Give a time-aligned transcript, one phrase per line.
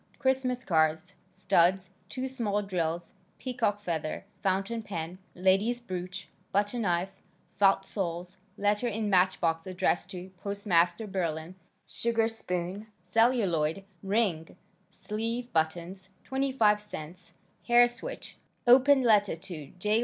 [0.17, 7.21] Christmas cards, studs, 2 small drills, peacock feather, fountain pen, ladies brooch, butter knife,
[7.57, 11.53] felt soles, letter in match box addressed to postmaster Berlin,
[11.87, 14.55] sugarspoon, celluloid, ring,
[14.89, 17.35] sleeve buttons, 25 cents,
[17.67, 19.99] hair switch, open letter to J.